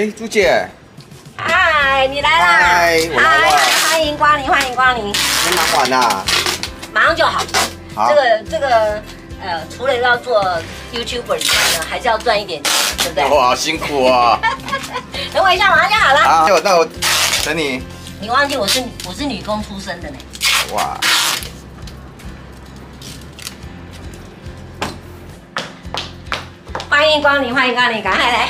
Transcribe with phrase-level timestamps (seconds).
[0.00, 0.66] 哎，朱姐，
[1.36, 2.46] 嗨，你来啦！
[2.46, 3.58] 嗨，我来了。
[3.90, 5.04] 欢迎光临，欢迎光临。
[5.08, 6.24] 你忙完啦？
[6.90, 7.42] 马上就好。
[7.94, 8.08] 好。
[8.08, 9.02] 这个这个
[9.42, 10.42] 呃，除了要做
[10.94, 13.24] YouTuber 以外呢，还是要赚一点钱，对不对？
[13.28, 14.40] 哇，好辛苦啊！
[15.34, 16.20] 等我一下，马上就好了。
[16.22, 16.88] 好，那我那我
[17.44, 17.82] 等你。
[18.22, 20.16] 你忘记我是我是女工出身的呢。
[20.72, 20.98] 哇。
[26.88, 28.48] 欢迎光临，欢迎光临，赶快来！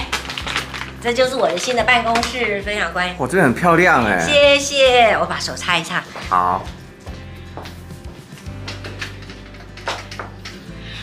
[1.02, 3.14] 这就是我的新的办公室，非常乖。
[3.16, 4.20] 哇，这很漂亮哎！
[4.20, 6.04] 谢谢，我把手擦一擦。
[6.28, 6.62] 好。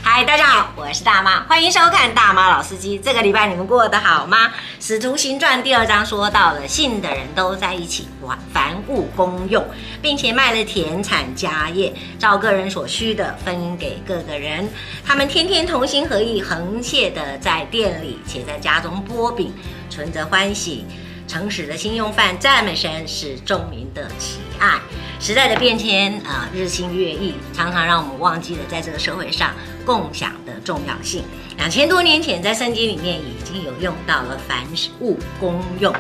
[0.04, 3.00] 嗨，大家好，我是大妈，欢迎收看《大妈老司机》。
[3.04, 4.48] 这个礼拜你们过得好吗？
[4.80, 8.08] 《使徒行传》第二章说到了，信的人都在一起，
[8.54, 9.66] 凡物公用，
[10.02, 14.70] 并且卖了田产家业，照个人所需的分给各个人。
[15.04, 19.54] 他们天天同心合意，恒切的在店里，且在家中剥饼，
[19.90, 20.86] 存着欢喜。
[21.28, 24.80] 诚实的心用饭，赞美神，是众民的喜爱。
[25.20, 29.52] 时代的变迁啊、日新月异，常常让我们忘记了在这个社会上
[29.86, 31.26] 共享的重要性。
[31.58, 34.60] 两千多年前，在圣经里面已经有用到了凡
[35.02, 35.94] 物公用，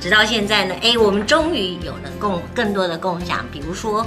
[0.00, 4.04] 直到现在呢，哎，我们终于有了共更多的共享，比如说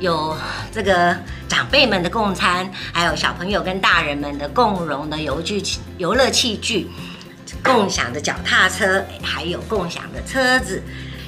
[0.00, 0.36] 有
[0.72, 5.62] 这个长辈们的共餐，还有小朋友跟大人们的共融的游具
[5.98, 6.88] 游乐器具。
[7.66, 10.82] 共享的脚踏车，还有共享的车子。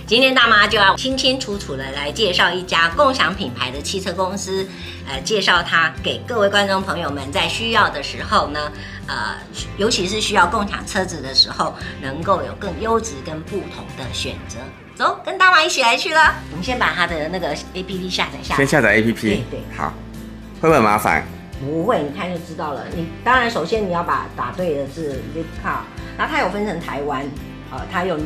[0.06, 4.66] 今天大妈就要清清楚楚的来介绍一家共享品牌的汽车公司，
[5.06, 8.72] 呃，介绍它给各位观众朋友们，在需要的时候呢，
[9.06, 9.34] 呃，
[9.76, 14.56] 尤其是需要共享车子的时候，能够有更优质跟不同的选择。
[14.96, 16.34] 走，跟大妈一起来去了。
[16.50, 18.56] 我们先把它的那个 APP 下载下来。
[18.56, 19.20] 先下载 APP。
[19.20, 19.60] 对对。
[19.76, 19.92] 好，
[20.62, 21.22] 会不会麻烦？
[21.60, 22.84] 不会，你看就知道了。
[22.96, 25.80] 你当然首先你要把打对的是 Zipcar，
[26.18, 27.24] 然后它有分成台湾，
[27.70, 28.18] 呃，它有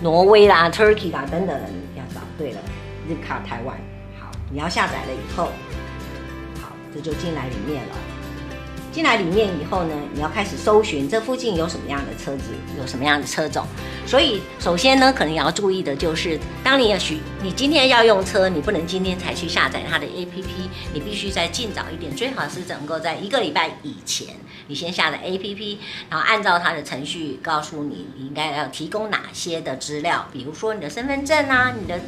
[0.00, 1.60] 挪威啦、Turkey 啦等等，
[1.94, 2.60] 要找对了
[3.06, 3.76] 日卡台湾。
[4.18, 5.50] 好，你要下载了以后，
[6.62, 7.94] 好，这就进来里面了。
[8.90, 13.66] 进来里面以后呢，你要开始搜寻这附近有什么样的车子，有什么样的车种。
[14.06, 20.44] 所以首先呢，可能要注意的就是，当你要许你今天要用车，你不能今天才去下载它的 APP，
[20.92, 24.28] 你必须在尽早一点，最好是能够在一个礼拜以前，
[24.66, 25.78] 你先下载 APP，
[26.10, 31.98] 然后按照它的程序告诉你，你应该要提供哪些的资料，比如说你的身份证啊，你的。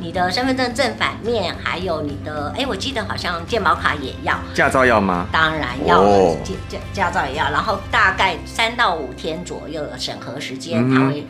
[0.00, 5.28] 你的身份证正反面，还有你的，哎，我记得好像健保卡也要，驾照要吗？
[5.30, 11.24] 当然要了，驾驾驾照也要，然后大概三到五天左右的审核时间，他会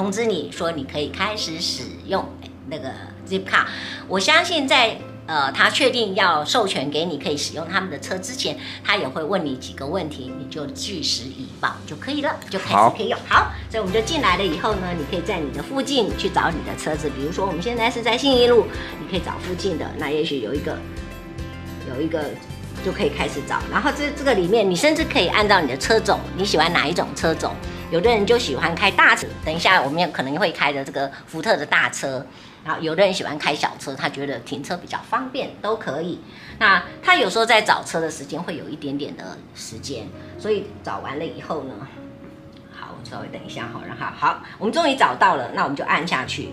[0.00, 2.26] 通知你说你可以开始使用
[2.70, 2.88] 那个
[3.28, 3.66] Zipcar。
[4.08, 4.96] 我相信在。
[5.26, 13.18] 呃，他确定要授权给你可以使用他们的车之前，他也会问你几个问题，你就据实以报就可以了，就开始可以用。
[13.28, 18.66] 好，好，所以我们就进来了以后呢，你可以在你的附近去找你的车子，比如说我们现在是在信义路，
[18.98, 20.76] 你可以找附近的，那也许有一个，
[21.94, 22.24] 有一个
[22.84, 23.60] 就可以开始找。
[23.70, 27.54] 然后这这个里面，你甚至可以按照你的车种，你喜欢哪一种车种？
[27.90, 32.24] 有的人就喜欢开大车，等一下我们也可能会开着这个福特的大车。
[32.62, 36.20] 然后有的人喜欢开小车，他觉得停车比较方便，都可以。
[36.58, 40.06] 那他有时候在找车的时间会有一点点的时间，
[40.38, 41.74] 所以找完了以后呢，
[42.70, 46.50] 好，稍微等一下哈，然后好，我们终于找到了，那我们就按下去。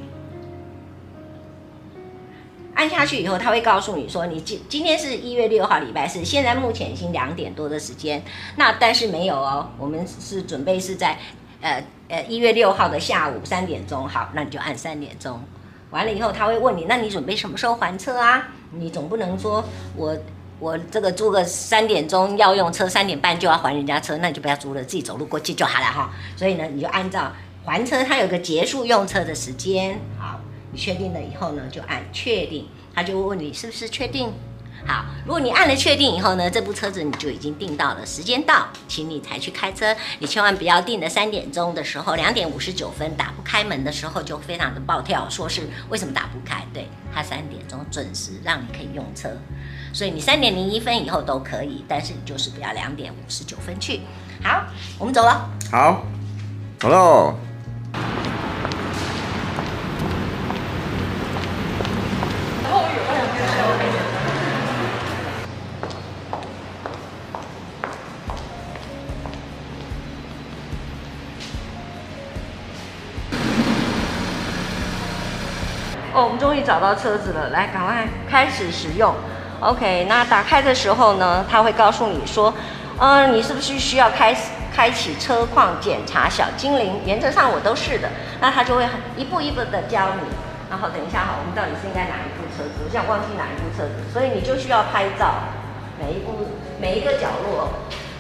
[2.77, 8.23] 按下去以后，他会告诉你说，你今今天是一月六号礼拜四，现在目前已经两点多的时间。
[8.55, 11.17] 那但是没有哦，我们是准备是在
[11.59, 14.07] 呃呃一月六号的下午三点钟。
[14.07, 15.41] 好，那你就按三点钟。
[15.89, 18.47] 完了以后，他会问你，那你准备什么时候还车啊？
[18.71, 19.63] 你总不能说
[19.95, 20.15] 我
[20.59, 26.11] 我这个租个三点钟要用车，三点半就要还人家车，那你就不要租了，自己走路过去就好了哈。
[26.35, 27.31] 所以呢，你就按照
[27.65, 29.99] 还车，它有个结束用车的时间。
[30.19, 30.39] 好，
[30.71, 34.31] 你确定了以后呢，就按确定，他就会问你是不是确定。
[34.85, 39.93] 好，如果你按了确定以后呢，这部车子你就已经订到了，时间到，请你才去开车。
[40.19, 46.63] 你千万不要订的三点钟的时候，两点五十九分打不开门的时候就非常的暴跳，说是为什么打不开？
[46.73, 49.29] 对，他三点钟准时让你可以用车，
[49.91, 54.01] 所以你三点零一分以后都可以，但是你就是不要两点五十九分去。
[54.43, 54.63] 好，
[54.99, 55.49] 我们走了。
[55.71, 56.05] 好，
[56.79, 57.46] 走喽。
[76.67, 79.15] 找到车子了，来，赶快开始使用。
[79.61, 82.53] OK，那打开的时候呢，他会告诉你说，
[82.99, 84.35] 呃，你是不是需要开
[84.75, 86.99] 开启车况检查小精灵？
[87.05, 88.09] 原则上我都是的。
[88.41, 88.85] 那他就会
[89.15, 90.27] 一步一步的教你。
[90.69, 92.83] 然后等一下哈，我们到底是应该哪一部车子？
[92.83, 95.35] 我想忘记哪一部车子，所以你就需要拍照，
[95.97, 97.69] 每一步每一个角落。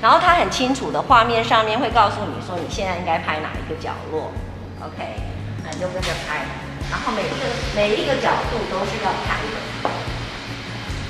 [0.01, 4.31] 然后他很清楚的画面上面会告诉你说你现在应该拍哪一个角落。
[4.79, 5.19] OK，
[5.65, 6.45] 那你就跟着拍。
[6.89, 7.35] 然后每一个
[7.75, 9.89] 每一个角度都是要拍的，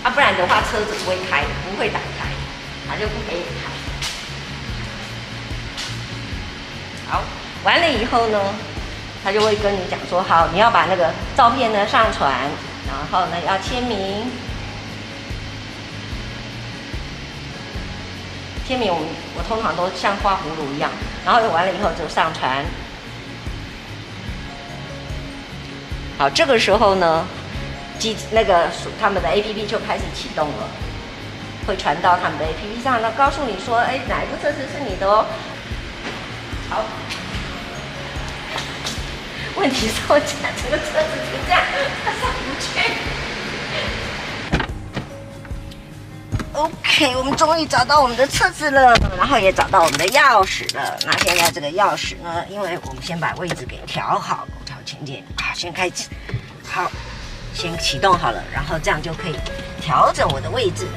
[0.04, 2.30] 啊，不然的话车子不会开，不会打开，
[2.90, 3.70] 它就不可以开。
[7.10, 7.22] 好，
[7.64, 8.56] 完了以后呢，
[9.24, 12.34] 他就会跟你讲说，好，你要把那个照片呢上传，
[12.88, 14.32] 然后呢要签名，
[18.68, 19.06] 签名我
[19.38, 20.90] 我通常都像画葫芦一样，
[21.24, 22.66] 然后完了以后就上传。
[26.18, 27.24] 好，这个时候呢，
[28.00, 28.68] 机那个
[29.00, 30.68] 他们的 APP 就开始启动了，
[31.68, 35.24] 会传到他们的 APP 上，那告诉你说，哎，哪一部车子是你的哦？
[36.72, 36.84] 好，
[39.58, 40.34] 问题是我家
[40.64, 41.62] 这个车子就这样，
[42.04, 42.66] 它上不去。
[46.54, 50.98] OK，我们终于找到我们的车子了，然后也找到我们的钥匙了。
[51.06, 54.48] 那现在这个钥匙呢，因为我们先把位置给调好。
[54.88, 56.08] 请进啊，先开始，
[56.66, 56.90] 好，
[57.54, 59.36] 先启动好了，然后这样就可以
[59.82, 60.88] 调整我的位置。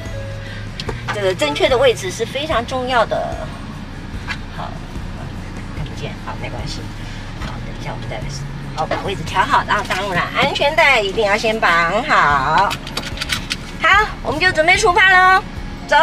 [1.13, 3.35] 这个正确的位置是非常重要的。
[4.55, 4.69] 好，
[5.75, 6.79] 看不见，好，没关系。
[7.41, 8.43] 好，等一下我们再来试。
[8.77, 12.71] 好，把位置调好，然后当然安全带一定要先绑好。
[13.81, 15.43] 好，我们就准备出发喽，
[15.85, 15.97] 走。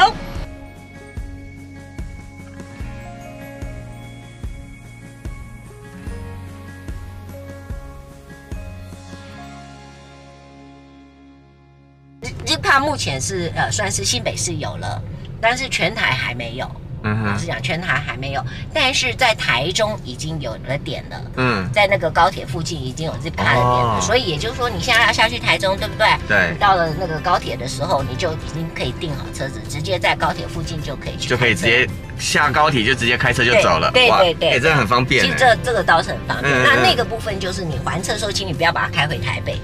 [12.79, 15.03] 目前是呃算是新北市有了，
[15.41, 16.71] 但是全台还没有。
[17.05, 18.45] 嗯哼，老实讲全台还没有，
[18.75, 21.23] 但是在台中已经有了点了。
[21.37, 26.09] 嗯，在那个高铁附近已经有 Zipcar 的点了，哦、所以也就是说你现在要下去台中，对不对？
[26.27, 26.57] 对。
[26.59, 31.29] 到了那个高铁的时候，你就已经可以订好车子，直接在高铁附近就可以去。
[31.29, 31.89] 就可以直接
[32.19, 33.91] 下高铁就直接开车就走了。
[33.93, 35.25] 对对对，也真的很方便。
[35.25, 36.53] 其实这这个倒是很方便。
[36.53, 39.59] 嗯、那那个部分就是你还车的时候，请你不要把它开回台北。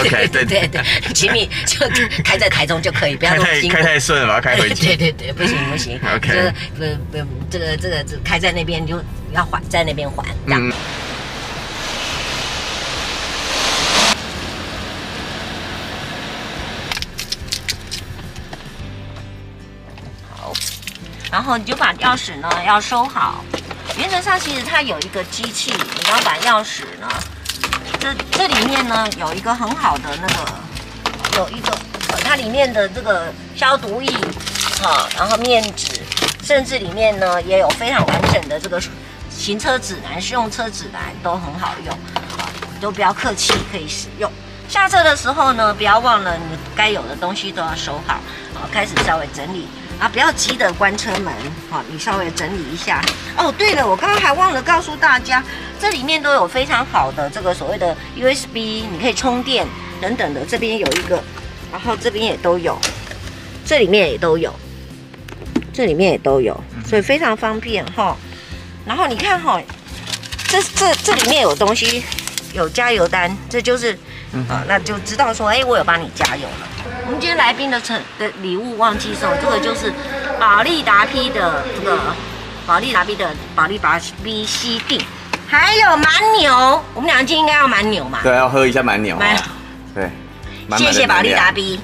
[0.00, 0.82] OK， 对对对，
[1.14, 1.86] 请你就
[2.24, 4.86] 开在台中就可以，不要太开太顺了，把它开回去。
[4.96, 6.00] 对对对，不行不行。
[6.14, 6.52] OK。
[6.74, 6.84] 不
[7.16, 9.00] 不，这个这个这开在那边就
[9.32, 10.54] 要还在那边还，这
[21.46, 23.44] 然后你就把钥匙呢要收好。
[23.96, 27.08] 原则上其实它有一个机器，你要把钥匙呢，
[28.00, 31.72] 这这里面呢有一个很好的那个，有一个
[32.24, 34.12] 它里面的这个消毒液，
[34.82, 36.02] 好，然后面纸。
[36.42, 38.82] 甚至里面呢也有非常完整的这个
[39.30, 41.94] 行车指南、试用车指南都很好用，
[42.38, 42.50] 啊，
[42.80, 44.28] 都不要客气，可以使用。
[44.68, 48.14] 下车的时候呢，不要忘了你该有的东西都要收好，
[48.54, 51.32] 啊，开始稍微整理啊，不要急着关车门，
[51.70, 53.02] 好，你稍微整理一下。
[53.36, 55.42] 哦，对了，我刚刚还忘了告诉大家，
[55.80, 59.66] 这里面都有非常好的这个所谓的 USB，你可以充电
[60.00, 61.22] 等等的，这边有一个，
[61.72, 62.78] 然后这边也都有，
[63.64, 64.54] 这里面也都有。
[65.72, 68.16] 这里面也都有，所以非常方便哈。
[68.86, 69.60] 然后你看哈，
[70.48, 72.02] 这这这里面有东西，
[72.54, 73.92] 有加油单，这就是
[74.48, 76.68] 啊，那就知道说，哎，我有帮你加油了。
[77.06, 79.92] 我们今天来宾的成的礼物忘记送，这个就是
[80.40, 81.96] 保利达 P 的这个
[82.66, 85.04] 保利达 P 的保利达 B C D，
[85.46, 88.18] 还有蛮牛，我们两个今天应该要蛮牛嘛？
[88.24, 89.16] 对，要喝一下蛮牛。
[89.16, 89.36] 蛮
[89.94, 90.10] 对，
[90.76, 91.78] 谢谢保利达 B。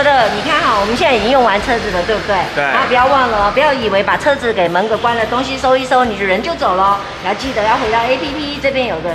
[0.00, 2.34] 或者你看哈，我们现在已经用完车子了，对不对？
[2.54, 2.64] 对。
[2.64, 6.98] 然后不要忘了，不要以为把车子给门给关了，东西收一收，你就人就走了。
[7.20, 9.10] 你要记得要回到 APP 这边有个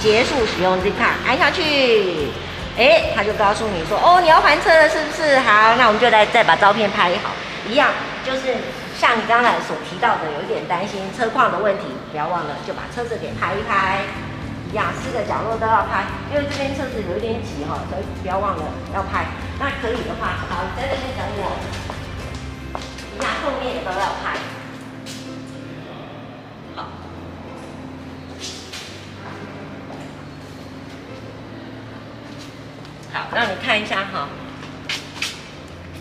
[0.00, 2.32] 结束使用 Zipcar，按下去，
[2.78, 5.36] 哎，他就告诉你说，哦，你要还车了，是不是？
[5.40, 7.32] 好，那我们就来再把照片拍好，
[7.68, 7.90] 一样，
[8.24, 8.56] 就是
[8.98, 13.98] 像你刚才所提到的，有一点担心车况的问题，不要忘了就把车子给拍一拍。
[14.72, 18.64] 雅思的角落都要拍，因为这边车子有点挤哈，所以不要忘了
[18.94, 19.26] 要拍。
[19.58, 21.56] 那可以的话，好，在这边等我。
[23.14, 24.38] 一样，后面也都要拍。
[26.74, 26.88] 好。
[33.12, 34.28] 好，让你看一下哈。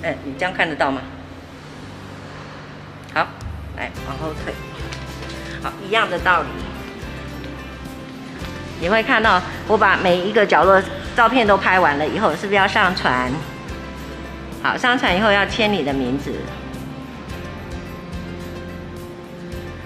[0.03, 1.01] 嗯，你这样看得到吗？
[3.13, 3.27] 好，
[3.75, 4.53] 来往后退。
[5.61, 6.47] 好，一样的道理。
[8.81, 10.81] 你会看到我把每一个角落
[11.15, 13.31] 照片都拍完了以后，是不是要上传？
[14.63, 16.33] 好，上传以后要签你的名字，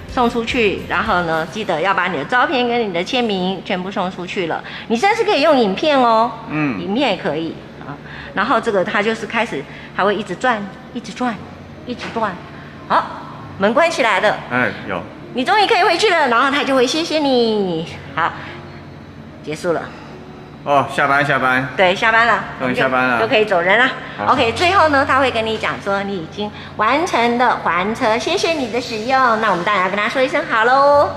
[0.08, 0.80] 送出去。
[0.88, 4.64] 然后呢，记得要把你的照片跟你的签名全部送出去了。
[4.88, 7.92] 你现在是可以用影片哦，嗯，影片也可以啊。
[8.32, 9.62] 然后这个它就是开始，
[9.94, 11.34] 它会一直转，一直转，
[11.84, 12.34] 一直转。
[12.88, 13.04] 好，
[13.58, 14.38] 门关起来了。
[14.50, 15.02] 哎，有。
[15.34, 17.86] 你终于可以回去了，然后他就会谢谢你。
[18.14, 18.32] 好。
[19.46, 19.82] 结束了，
[20.64, 23.88] 哦，下班下班，对，下班了，终于下班了，就可以走人了。
[24.26, 29.40] OK，最后呢，他会跟你讲说你已经完成的还车，谢谢你的使用。
[29.40, 31.08] 那我们当然要跟他说一声好喽。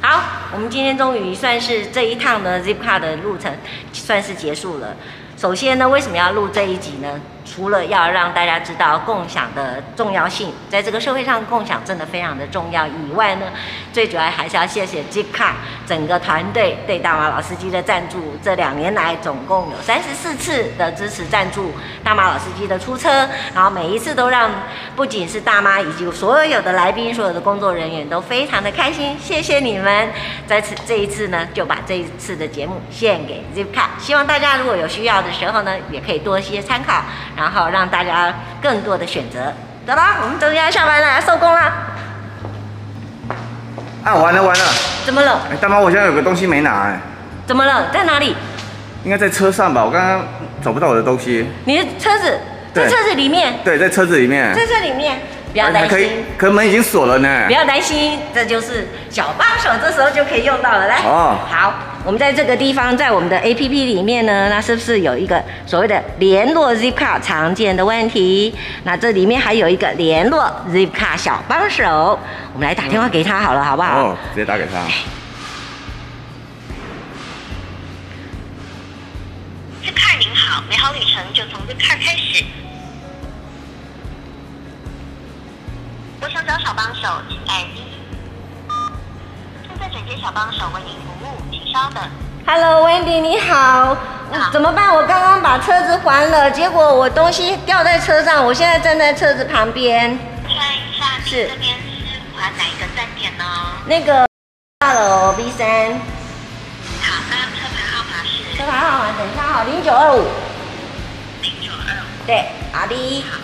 [0.00, 0.22] 好，
[0.54, 3.52] 我们今天终于算是这一趟的 Zipcar 的路程
[3.92, 4.96] 算是结束了。
[5.36, 7.20] 首先呢，为什么要录这一集呢？
[7.48, 13.46] 除了要让大家知道共享的重要性，在这个社会上共享真的非常的重要以外呢，
[13.92, 15.52] 最主要还是要谢谢 Zipcar
[15.86, 18.36] 整个团队对大马老司机的赞助。
[18.42, 21.72] 这两年来总共有三十四次的支持赞助
[22.04, 24.50] 大马老司机的出车，然后每一次都让
[24.94, 29.16] 不仅是大妈以及所有的来宾、所有的工作人员都非常的开心。
[29.18, 30.08] 谢谢你们！
[30.46, 37.02] 在此这一次呢，就把这一次的节目献给 z i p c a 希望大家如果有需要的时候呢，也可以多一些参考，
[37.38, 37.58] 然后。
[37.58, 39.52] 好，让大家更多的选择。
[39.86, 41.60] 走了，我们终于要下班了，要收工了。
[44.04, 44.64] 啊，完了完了！
[45.04, 45.40] 怎么了？
[45.50, 47.00] 哎，大妈，我现在有个东西没拿哎。
[47.46, 47.88] 怎么了？
[47.92, 48.36] 在哪里？
[49.04, 50.22] 应该在车上吧，我刚刚
[50.62, 51.48] 找不到我的东西。
[51.64, 52.38] 你的车子
[52.74, 53.54] 在车子里面？
[53.64, 54.54] 对，在车子里面。
[54.54, 55.18] 在车里面。
[55.50, 57.44] 不要担心，可以，可门已经锁了呢。
[57.46, 60.86] 不要担心，这就是小帮手，这时候就可以用到了。
[60.86, 61.72] 来，哦，好，
[62.04, 68.54] 我们在这个地方，在我们的 APP 里面呢，那是不是有一个所谓的联络 Zipcar 常见的问题？
[68.84, 72.18] 那这里面还有一个联络 Zipcar 小帮手，
[72.54, 73.98] 我们来打电话给他好了，好不好？
[73.98, 74.78] 哦，直接打给他。
[79.84, 82.42] Zipcar 您好，美好旅程就从 Zipcar 开始。
[86.22, 87.84] 我想找小帮手，请按一。
[89.68, 92.02] 正在转接小帮手为您服务，请稍等。
[92.46, 93.94] Hello，Wendy，你好。
[93.94, 94.50] 好。
[94.52, 94.94] 怎么办？
[94.94, 100.18] 我刚刚把车子还了，结果我东西掉在车上，我现在站在车子旁边。
[100.46, 103.44] 看一下，是这边是还哪一个站点呢？
[103.86, 104.26] 那个
[104.78, 105.66] 大楼 B 三。
[107.02, 108.56] 好，那车牌号码是？
[108.56, 110.26] 车牌号码等一下哈，零九二五。
[111.42, 112.26] 零九二五。
[112.26, 113.24] 对，好的。
[113.30, 113.38] 好。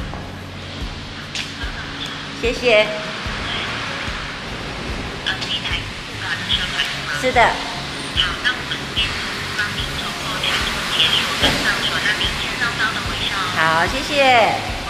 [2.41, 2.87] 谢谢。
[7.21, 7.74] 是的。
[8.17, 9.09] 好，那我们这边
[9.57, 13.47] 帮您走后台做结束跟上锁，那您先稍稍等我一下哦。
[13.57, 14.84] 好，谢谢。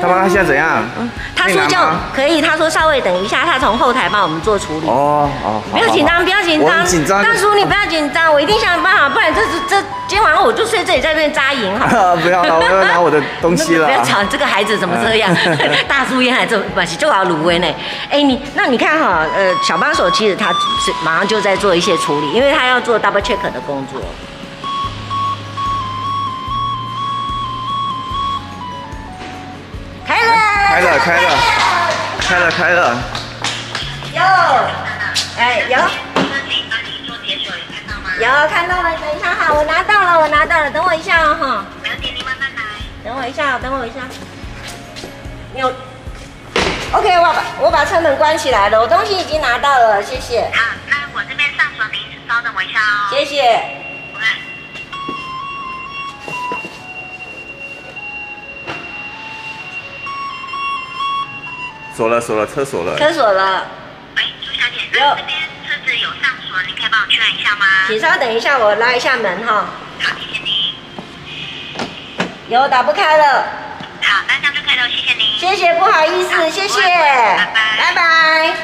[0.00, 0.82] 他妈，他现在怎样？
[0.98, 4.88] 嗯，他说叫可以，他说稍微等一下，他从后台帮我们做处理。
[4.88, 6.84] 哦哦，不要紧张，不要紧张。
[6.84, 7.22] 紧张。
[7.22, 11.86] 大叔，你不要紧张，我一定想办法，不然这是这今天晚上我就睡这里，在这边扎营哈。
[12.22, 13.86] 不要了，我要拿我的东西了。
[13.88, 15.34] 不要吵，这个孩子怎么这样？
[15.88, 17.66] 大叔烟还这把戏就要卤味呢。
[18.10, 24.00] 哎，你那你看哈，呃，小帮手其实他是马上就在做一些处理，因为他要做 double check 的工作。
[30.76, 31.30] 开了，开了，
[32.18, 32.98] 开了，开了。
[34.12, 34.20] 有，
[35.38, 35.78] 哎，有。
[38.18, 41.64] 有看到了，等一下哈，我拿到了，我拿到了，等我一下哦哈。
[41.80, 42.62] 没问题，你慢慢来。
[43.04, 44.00] 等我一下，等我一下。
[45.54, 45.72] 有。
[46.90, 50.40] OK，我把我把车门关起来了，我东西已经拿到了，谢谢。
[50.40, 53.10] 啊，那我这边上锁，您稍等我一下哦。
[53.10, 53.73] 谢谢。
[61.96, 62.98] 锁了，锁了，车锁了。
[62.98, 63.66] 车锁了。
[64.16, 67.66] 喂，朱小姐，那这边车子有上锁，你可以帮我确认一下吗？
[67.86, 69.66] 请稍等一下，我拉一下门哈。
[70.00, 70.74] 好，谢谢您。
[72.48, 73.44] 有，打不开了。
[74.02, 75.38] 好，那这样就可以了，谢谢您。
[75.38, 76.80] 谢谢，不好意思，谢谢。
[76.82, 77.76] 拜拜。
[77.78, 78.56] 拜拜。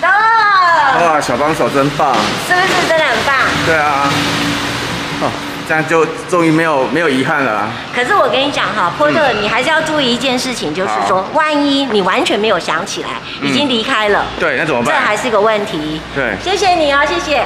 [0.00, 1.12] 到了。
[1.12, 2.14] 哇，小帮手真棒。
[2.48, 3.36] 是不是真的很棒？
[3.66, 4.10] 对啊。
[5.20, 5.30] 哦。
[5.68, 7.70] 这样就终于没有没有遗憾了啊。
[7.94, 13.08] 可是我跟你讲哈，波特，你还是要注意一件事情，就是说，万一你完全没有想起来，
[13.42, 14.94] 已经离开了，对，那怎么办？
[14.94, 16.00] 这还是个问题。
[16.14, 17.44] 对，谢谢你哦，谢谢。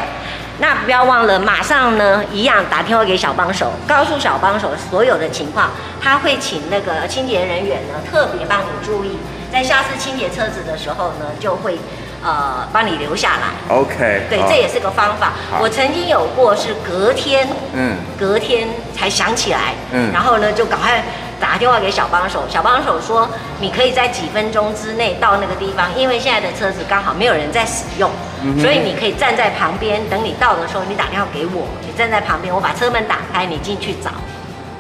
[0.58, 5.70] 那不要忘了，马上呢，一样打电话给小帮手，告诉小帮手所有的情况，
[6.02, 9.18] 他会请那个清洁人员呢，特别帮你注意，
[9.50, 11.78] 在下次清洁车子的时候呢，就会。
[12.22, 13.74] 呃，帮你留下来。
[13.74, 15.32] OK，对，这也是个方法。
[15.60, 21.02] 我曾经有过是隔天，嗯，隔天才想起来，嗯，然后呢就赶快
[21.40, 28.10] 打电话给小帮手，小帮手说你可以在几分钟之内到那个地方，因为现在的车子刚好没有人在使用，
[28.42, 34.10] 嗯、所以你可以站在旁边，等你到的时候，你打电话给我，你站在旁边，我把车门打开，你进去找。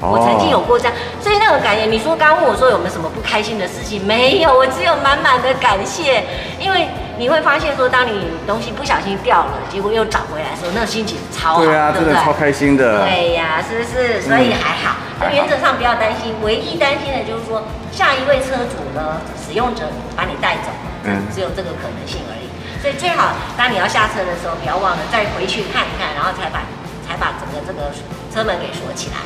[0.00, 4.00] 我曾经有过这样，所以那种感觉，你说刚问我说有没有什么不开心的事情？
[4.06, 6.24] 没有，我只有满满的感谢，
[6.58, 6.88] 因为
[7.18, 13.04] 你会发现说，当你东西不小心掉了，结果又找回来的时候，那个心情超好，对啊，真的超开心的。
[13.04, 14.22] 对呀、啊，是不是？
[14.22, 17.60] 所以还好，那、嗯、原则上不要担心，唯一担心的就是说，
[17.92, 19.84] 下一位车主呢，使用者
[20.16, 20.72] 把你带走，
[21.04, 22.48] 嗯，只有这个可能性而已。
[22.80, 26.64] 所以最好当你要下车的时候，不要忘了再回去看一看，然后才把
[27.04, 27.92] 才把整个这个
[28.32, 29.20] 车门给锁起来。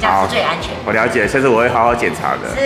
[0.00, 0.70] 这样是最安全。
[0.86, 2.48] 我了解，下次我会好好检查的。
[2.54, 2.60] 是，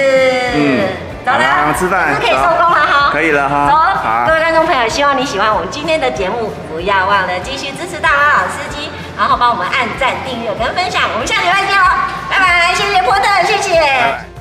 [0.54, 0.86] 嗯，
[1.24, 3.10] 走了，吃饭，是可以收工了哈。
[3.12, 3.68] 可以了哈。
[3.68, 11.02] 走，各位观众朋友，希望你喜欢我们今天的节目，不要忘了继续支持大马老司机，然后帮我们按赞、订阅跟分享。
[11.14, 11.86] 我们下礼拜见哦，
[12.30, 14.31] 拜拜，谢谢波特，谢谢。